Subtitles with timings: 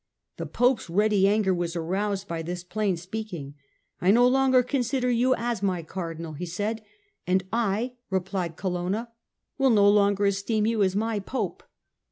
[0.37, 3.53] The Pope's ready anger was aroused by this plain speaking."
[4.01, 6.81] I no longer consider you as my Cardinal," he said."
[7.27, 9.11] And I," replied Colonna,"
[9.59, 11.61] will no longer esteem you as my Pope."